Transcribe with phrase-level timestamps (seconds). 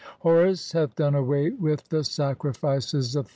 [0.21, 3.29] Horus hath done away with the sacri "fices of Thoth.